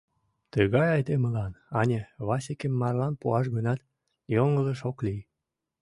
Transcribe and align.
Тыгай 0.53 0.87
айдемылан, 0.95 1.51
ане, 1.79 2.01
Васикым 2.27 2.73
марлан 2.81 3.13
пуаш 3.21 3.45
гынат, 3.55 3.79
йоҥылыш 4.33 4.79
ок 4.89 4.97
лий. 5.05 5.21